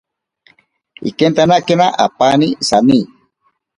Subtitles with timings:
[1.09, 2.99] Ikentanakena apaani sani.